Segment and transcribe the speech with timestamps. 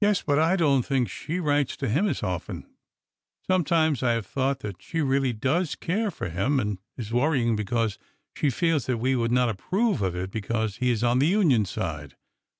[0.00, 2.68] Yes, but I don't think she writes to him as often.
[3.46, 7.96] Sometimes I have thought that she really does care for him and is worrying because
[8.34, 11.66] she feels that we would not approve of it because he is on the Union
[11.66, 12.16] side.